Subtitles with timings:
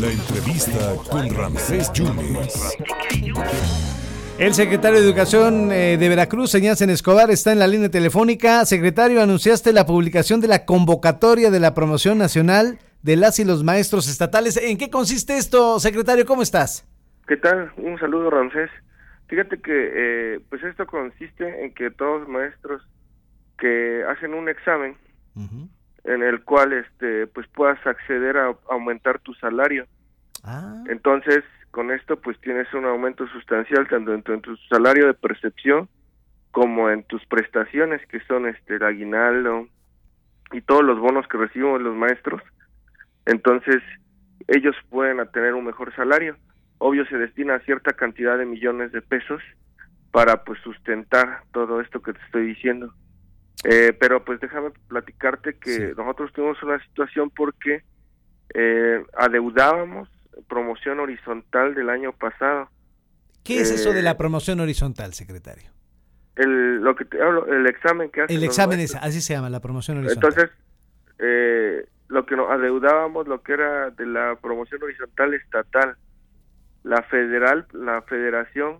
[0.00, 2.76] La entrevista con Ramsés Yunes.
[4.38, 8.64] El secretario de Educación eh, de Veracruz, en Escobar, está en la línea telefónica.
[8.64, 13.62] Secretario, anunciaste la publicación de la convocatoria de la promoción nacional de las y los
[13.62, 14.56] maestros estatales.
[14.56, 16.24] ¿En qué consiste esto, secretario?
[16.26, 16.88] ¿Cómo estás?
[17.28, 17.72] ¿Qué tal?
[17.76, 18.70] Un saludo, Ramsés.
[19.28, 22.82] Fíjate que eh, pues esto consiste en que todos los maestros
[23.58, 24.96] que hacen un examen
[26.04, 29.86] en el cual este pues puedas acceder a aumentar tu salario.
[30.44, 30.82] Ah.
[30.88, 35.88] Entonces, con esto pues tienes un aumento sustancial tanto en tu, salario de percepción
[36.50, 39.68] como en tus prestaciones que son este el aguinaldo
[40.52, 42.42] y todos los bonos que recibimos los maestros.
[43.24, 43.82] Entonces,
[44.48, 46.36] ellos pueden tener un mejor salario
[46.82, 49.40] obvio se destina cierta cantidad de millones de pesos
[50.10, 52.92] para pues sustentar todo esto que te estoy diciendo.
[53.64, 57.82] Eh, pero pues déjame platicarte que nosotros tuvimos una situación porque
[58.54, 60.08] eh, adeudábamos
[60.48, 62.68] promoción horizontal del año pasado.
[63.44, 65.70] ¿Qué es eso de Eh, la promoción horizontal, secretario?
[66.36, 69.50] El, lo que te hablo, el examen que hacen El examen es, así se llama,
[69.50, 70.30] la promoción horizontal.
[70.30, 70.58] Entonces,
[71.18, 75.96] eh, lo que nos adeudábamos, lo que era de la promoción horizontal estatal,
[76.84, 78.78] la federal, la federación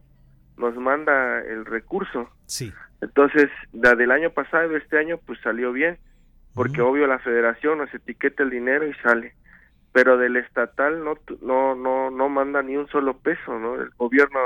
[0.56, 2.28] nos manda el recurso.
[2.46, 2.72] sí.
[3.02, 5.98] Entonces, la del año pasado este año, pues salió bien,
[6.54, 9.34] porque obvio la federación nos etiqueta el dinero y sale.
[9.92, 13.74] Pero del estatal no no no no manda ni un solo peso, ¿no?
[13.74, 14.38] El gobierno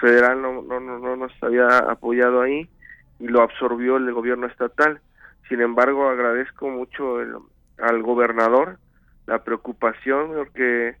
[0.00, 2.68] federal no no no, no nos había apoyado ahí
[3.18, 5.00] y lo absorbió el gobierno estatal.
[5.48, 7.36] Sin embargo, agradezco mucho el-
[7.78, 8.78] al gobernador
[9.26, 10.96] la preocupación porque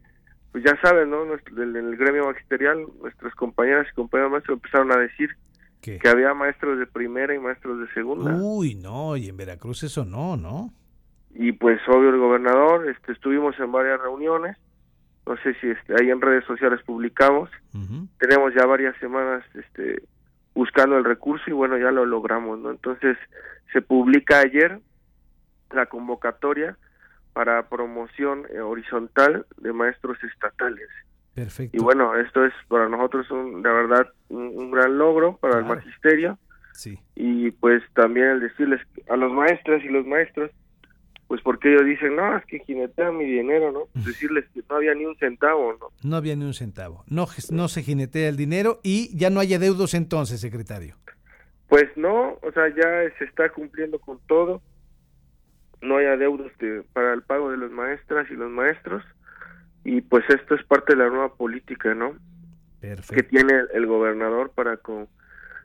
[0.52, 1.24] pues ya saben, ¿no?
[1.26, 5.30] Nuestro, del, del gremio magisterial, nuestras compañeras y compañeros maestros empezaron a decir
[5.80, 5.98] ¿Qué?
[5.98, 8.34] que había maestros de primera y maestros de segunda.
[8.34, 10.72] Uy, no, y en Veracruz eso no, ¿no?
[11.34, 14.56] Y pues obvio el gobernador, este, estuvimos en varias reuniones,
[15.26, 17.50] no sé si este, ahí en redes sociales publicamos,
[18.18, 20.02] tenemos ya varias semanas este,
[20.54, 22.70] buscando el recurso y bueno, ya lo logramos, ¿no?
[22.70, 23.16] Entonces
[23.72, 24.80] se publica ayer
[25.70, 26.76] la convocatoria
[27.32, 30.88] para promoción eh, horizontal de maestros estatales.
[31.38, 31.76] Perfecto.
[31.76, 35.64] Y bueno, esto es para nosotros un, la verdad un, un gran logro para el
[35.64, 36.38] magisterio
[36.72, 36.98] Sí.
[37.16, 40.50] y pues también el decirles a los maestras y los maestros
[41.26, 44.76] pues porque ellos dicen no es que jinetean mi dinero no Pues decirles que no
[44.76, 47.04] había ni un centavo no No había ni un centavo.
[47.08, 50.96] No, no se jinetea el dinero y ya no hay adeudos entonces, secretario.
[51.68, 54.62] pues no o sea ya se está cumpliendo con todo
[55.82, 59.02] no hay adeudos de- para el pago de las maestras y los maestros
[59.84, 62.14] y pues esto es parte de la nueva política no
[62.80, 63.28] que Perfecto.
[63.30, 65.08] tiene el gobernador para con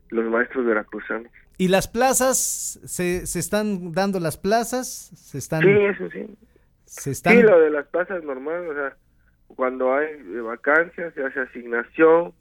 [0.09, 2.79] los maestros veracruzanos ¿Y las plazas?
[2.84, 4.88] ¿Se, se están dando las plazas?
[4.88, 5.62] ¿Se están...?
[5.62, 6.28] sí eso sí
[6.85, 7.34] Se están...
[7.34, 8.97] Sí, lo de las plazas normal, o sea,
[9.56, 12.34] cuando hay eh, vacancias se hace asignación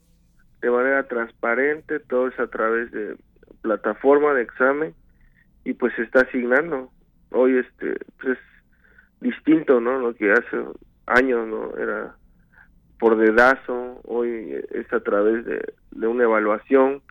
[0.61, 3.15] de manera transparente, todo es a través de
[3.61, 4.93] plataforma de examen
[5.63, 6.91] y pues se está asignando.
[7.31, 8.43] Hoy este pues es
[9.21, 9.99] distinto, ¿no?
[9.99, 10.57] Lo que hace
[11.05, 11.75] años, ¿no?
[11.77, 12.15] Era
[12.99, 17.01] por dedazo, hoy es a través de, de una evaluación,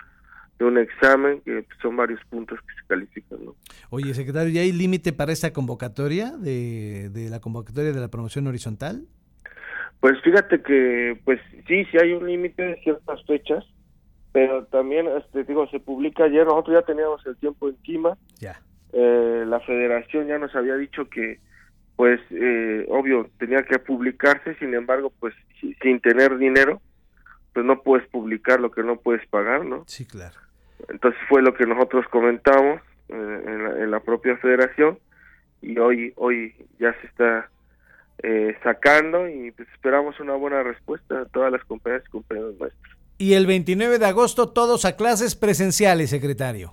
[0.58, 3.54] de un examen, que son varios puntos que se califican, ¿no?
[3.90, 8.46] Oye, secretario, ¿ya hay límite para esta convocatoria de, de la convocatoria de la promoción
[8.46, 9.02] horizontal?
[10.00, 13.64] Pues fíjate que, pues sí, sí hay un límite de ciertas fechas,
[14.32, 18.60] pero también, este, digo, se publica ayer, nosotros ya teníamos el tiempo encima, Ya.
[18.94, 21.38] eh, la federación ya nos había dicho que,
[22.02, 26.82] pues, eh, obvio, tenía que publicarse, sin embargo, pues, si- sin tener dinero,
[27.52, 29.84] pues no puedes publicar lo que no puedes pagar, ¿no?
[29.86, 30.34] Sí, claro.
[30.88, 34.98] Entonces fue lo que nosotros comentamos eh, en, la, en la propia federación
[35.60, 37.48] y hoy hoy ya se está
[38.24, 42.96] eh, sacando y pues esperamos una buena respuesta a todas las compañías y compañeros nuestros.
[43.18, 46.72] Y el 29 de agosto todos a clases presenciales, secretario.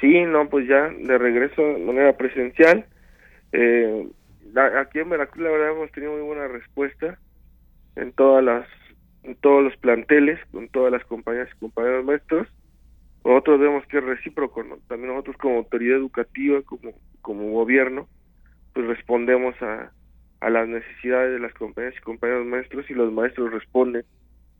[0.00, 2.86] Sí, no, pues ya de regreso de manera presencial.
[3.50, 4.06] Eh,
[4.52, 7.18] la- aquí en Veracruz la verdad hemos tenido muy buena respuesta
[7.96, 8.68] en todas las
[9.24, 12.48] en todos los planteles, con todas las compañías y compañeros nuestros.
[13.24, 14.64] Nosotros vemos que es recíproco.
[14.88, 18.08] También nosotros como autoridad educativa, como, como gobierno,
[18.72, 19.92] pues respondemos a,
[20.40, 24.04] a las necesidades de las compañías y compañeros maestros y los maestros responden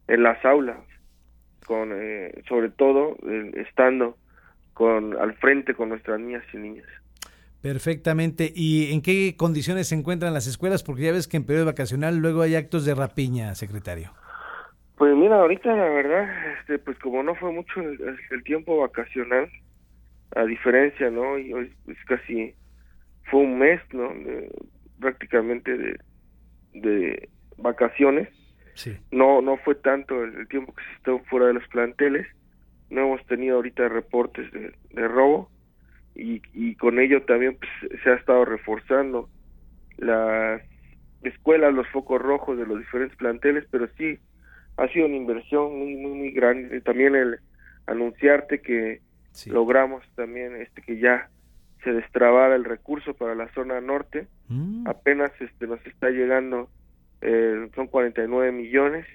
[0.09, 0.79] en las aulas,
[1.67, 4.19] con eh, sobre todo eh, estando
[4.75, 6.87] con al frente con nuestras niñas y niñas.
[7.63, 8.53] Perfectamente.
[8.55, 10.83] ¿Y en qué condiciones se encuentran las escuelas?
[10.83, 14.13] Porque ya ves que en periodo vacacional luego hay actos de rapiña, secretario.
[14.97, 19.49] Pues mira, ahorita la verdad, este, pues como no fue mucho el, tiempo vacacional,
[20.35, 21.39] a diferencia, ¿no?
[21.39, 22.55] Y hoy pues casi
[23.31, 24.09] fue un mes, ¿no?
[24.09, 24.51] De-
[25.01, 25.97] prácticamente de,
[26.75, 28.29] de vacaciones.
[28.75, 28.97] Sí.
[29.11, 32.27] No, no fue tanto el, el tiempo que se estuvo fuera de los planteles.
[32.91, 35.51] No hemos tenido ahorita reportes de, de robo
[36.19, 39.29] y, y con ello también pues, se ha estado reforzando
[39.97, 40.63] las
[41.23, 44.19] escuelas, los focos rojos de los diferentes planteles, pero sí
[44.77, 46.81] ha sido una inversión muy, muy, muy grande.
[46.83, 47.39] También el
[47.87, 49.01] anunciarte que
[49.33, 49.51] Sí.
[49.51, 51.29] logramos también este que ya
[51.85, 54.27] se destrabara el recurso para la zona norte.
[54.49, 56.69] Mm, Apenas este nos está llegando,
[57.21, 59.07] eh, son 49 millones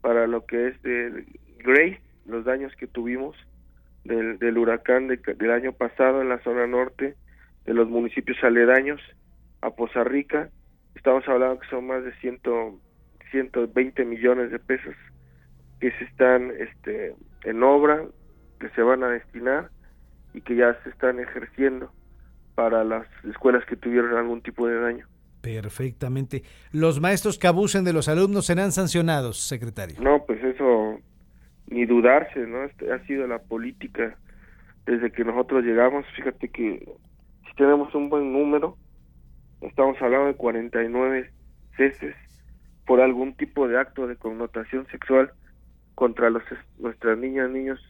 [0.00, 1.24] para lo que es de
[1.58, 3.36] Grace, los daños que tuvimos
[4.04, 7.14] del, del huracán de- del año pasado en la zona norte,
[7.64, 9.00] de los municipios aledaños
[9.62, 10.50] a Poza Rica.
[10.94, 12.40] Estamos hablando que son más de 100,
[13.30, 14.94] 120 millones de pesos
[15.80, 17.14] que se están este,
[17.44, 18.04] en obra,
[18.60, 19.70] que se van a destinar
[20.32, 21.90] y que ya se están ejerciendo
[22.54, 25.06] para las escuelas que tuvieron algún tipo de daño.
[25.42, 26.42] perfectamente.
[26.72, 29.96] Los maestros que abusen de los alumnos serán sancionados, secretario.
[30.00, 31.00] No, pues eso
[31.66, 32.64] ni dudarse, ¿no?
[32.64, 34.16] Este ha sido la política
[34.86, 36.06] desde que nosotros llegamos.
[36.14, 36.86] Fíjate que
[37.46, 38.76] si tenemos un buen número,
[39.60, 41.30] estamos hablando de 49
[41.76, 42.14] ceses
[42.86, 45.32] por algún tipo de acto de connotación sexual
[45.94, 46.42] contra los
[46.78, 47.80] nuestras niñas, niños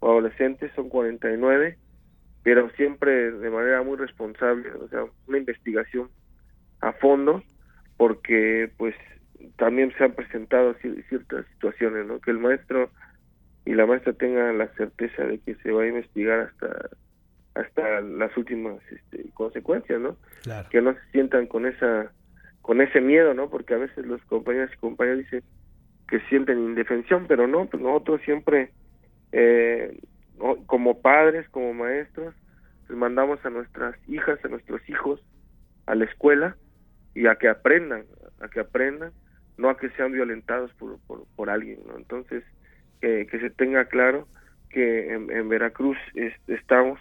[0.00, 1.78] o adolescentes, son 49,
[2.42, 6.10] pero siempre de manera muy responsable, o sea, una investigación
[6.80, 7.42] a fondo,
[7.96, 8.94] porque pues
[9.56, 12.20] también se han presentado ci- ciertas situaciones, ¿no?
[12.20, 12.90] Que el maestro
[13.64, 16.88] y la maestra tengan la certeza de que se va a investigar hasta
[17.54, 20.16] hasta las últimas este, consecuencias, ¿no?
[20.42, 20.68] Claro.
[20.70, 22.10] Que no se sientan con esa
[22.62, 23.48] con ese miedo, ¿no?
[23.50, 25.42] Porque a veces los compañeros y compañeras dicen
[26.08, 28.70] que sienten indefensión, pero no, pues nosotros siempre
[29.32, 29.98] eh,
[30.66, 32.34] como padres, como maestros,
[32.88, 35.20] les mandamos a nuestras hijas, a nuestros hijos
[35.86, 36.56] a la escuela
[37.14, 38.04] y a que aprendan,
[38.40, 39.12] a que aprendan,
[39.56, 41.96] no a que sean violentados por, por, por alguien, ¿no?
[41.96, 42.42] Entonces,
[43.00, 44.26] que, que se tenga claro
[44.70, 46.98] que en, en Veracruz es- estamos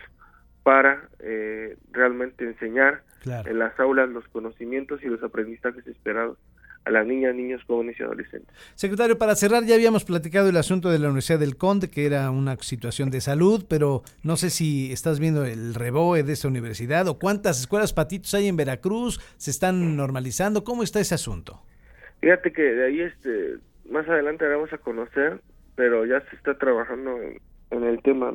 [0.64, 3.50] para eh, realmente enseñar Claro.
[3.50, 6.38] en las aulas los conocimientos y los aprendizajes esperados
[6.84, 8.54] a las niñas, niños, jóvenes y adolescentes.
[8.76, 12.30] Secretario, para cerrar, ya habíamos platicado el asunto de la Universidad del Conde, que era
[12.32, 17.08] una situación de salud, pero no sé si estás viendo el reboe de esa universidad
[17.08, 21.64] o cuántas escuelas patitos hay en Veracruz, se están normalizando, ¿cómo está ese asunto?
[22.24, 23.56] Fíjate que de ahí este
[23.92, 25.42] más adelante vamos a conocer,
[25.76, 27.18] pero ya se está trabajando
[27.70, 28.34] en, el tema.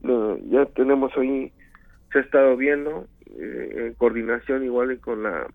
[0.00, 1.52] Ya tenemos hoy,
[2.10, 3.06] se ha estado viendo
[3.38, 5.46] eh, en coordinación igual con la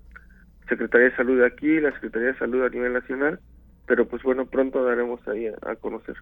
[0.69, 3.39] Secretaría de Salud de aquí, la Secretaría de Salud a nivel nacional,
[3.87, 6.17] pero pues bueno, pronto daremos ahí a, a conocer.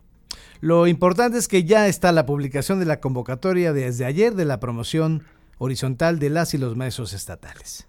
[0.61, 4.61] Lo importante es que ya está la publicación de la convocatoria desde ayer de la
[4.61, 5.23] promoción
[5.57, 7.88] horizontal de las y los maestros estatales.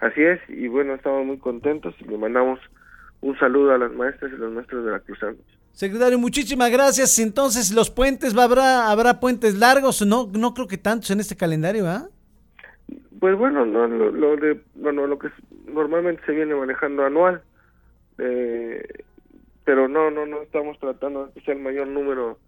[0.00, 2.58] Así es, y bueno, estamos muy contentos y le mandamos
[3.20, 5.36] un saludo a las maestras y los maestros de la Cruzana.
[5.72, 7.18] Secretario, muchísimas gracias.
[7.18, 10.04] Entonces, los puentes, ¿habrá, habrá puentes largos?
[10.06, 12.08] No, no creo que tantos en este calendario, ¿ah?
[13.20, 15.28] Pues bueno, no, lo, lo de, bueno, lo que
[15.66, 17.42] normalmente se viene manejando anual,
[18.18, 19.04] eh,
[19.64, 22.38] pero no, no, no estamos tratando de que sea el mayor número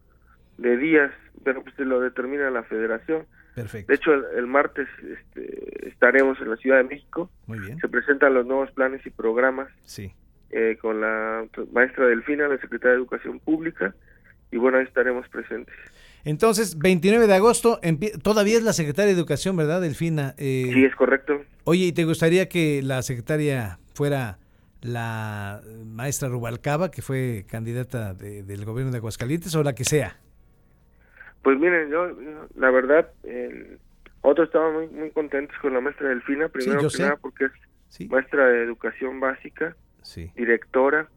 [0.56, 1.12] de días,
[1.44, 3.26] pero pues se lo determina la Federación.
[3.54, 3.88] Perfecto.
[3.92, 7.78] De hecho, el, el martes este, estaremos en la Ciudad de México, Muy bien.
[7.78, 10.12] se presentan los nuevos planes y programas Sí.
[10.50, 13.94] eh, con la maestra Delfina, la secretaria de Educación Pública,
[14.50, 15.74] y bueno, ahí estaremos presentes.
[16.24, 17.80] Entonces, 29 de agosto,
[18.22, 20.34] todavía es la secretaria de Educación, ¿verdad, Delfina?
[20.38, 21.42] Eh, Sí, es correcto.
[21.64, 24.38] Oye, ¿y te gustaría que la secretaria fuera
[24.82, 30.16] la maestra Rubalcaba, que fue candidata de- del gobierno de Aguascalientes, o la que sea?
[31.42, 32.08] Pues miren, yo,
[32.56, 33.78] la verdad, el,
[34.22, 37.02] nosotros estábamos muy, muy contentos con la maestra Delfina, primero que sé.
[37.02, 37.52] nada porque es
[37.88, 38.08] Sí.
[38.08, 40.30] maestra de educación básica, Sí.
[40.36, 41.08] directora,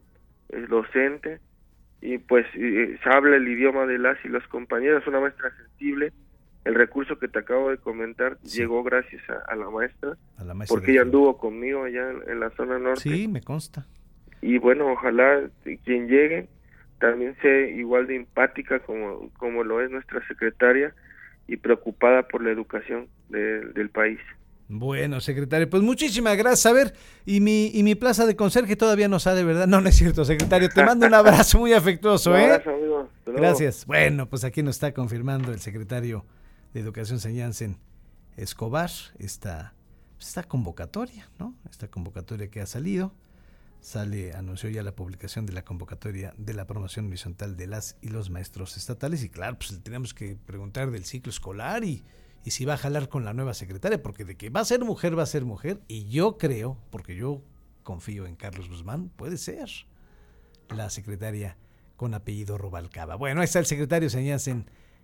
[0.50, 1.40] es docente,
[2.02, 6.12] y pues y, se habla el idioma de las y los compañeros, una maestra sensible.
[6.64, 10.52] El recurso que te acabo de comentar llegó gracias a, a la maestra, A la
[10.52, 13.00] maestra porque ella anduvo conmigo allá en, en la zona norte.
[13.02, 13.86] Sí, me consta.
[14.42, 15.42] y bueno, ojalá
[15.84, 16.48] quien llegue
[16.98, 20.94] también sea igual de empática como, como lo es nuestra secretaria
[21.48, 24.18] y preocupada por la educación de- del país.
[24.68, 26.66] Bueno, secretario, pues muchísimas gracias.
[26.66, 26.92] A ver,
[27.24, 29.68] y mi, y mi plaza de conserje todavía no sale, ¿verdad?
[29.68, 30.68] No, no es cierto, secretario.
[30.68, 32.44] Te mando un abrazo muy afectuoso, Un ¿eh?
[32.46, 33.08] abrazo, amigo.
[33.26, 33.86] Gracias.
[33.86, 36.24] Bueno, pues aquí nos está confirmando el secretario
[36.74, 37.76] de Educación Señansen
[38.36, 39.72] Escobar esta,
[40.18, 41.54] esta convocatoria, ¿no?
[41.70, 43.12] Esta convocatoria que ha salido.
[43.80, 48.08] Sale, anunció ya la publicación de la convocatoria de la promoción horizontal de las y
[48.08, 49.22] los maestros estatales.
[49.22, 52.04] Y claro, pues le tenemos que preguntar del ciclo escolar y,
[52.44, 54.84] y si va a jalar con la nueva secretaria, porque de que va a ser
[54.84, 57.42] mujer, va a ser mujer, y yo creo, porque yo
[57.82, 59.68] confío en Carlos Guzmán, puede ser
[60.68, 61.56] la secretaria
[61.96, 63.14] con apellido Rubalcaba.
[63.14, 64.20] Bueno, ahí está el secretario, se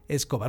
[0.08, 0.40] Escobar.